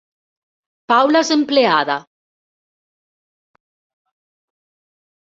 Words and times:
Paula 0.91 1.21
és 1.25 1.29
empleada 1.35 1.99